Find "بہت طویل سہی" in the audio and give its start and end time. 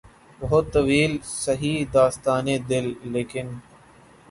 0.39-1.73